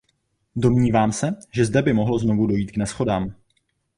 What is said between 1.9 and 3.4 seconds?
mohlo znovu dojít k neshodám.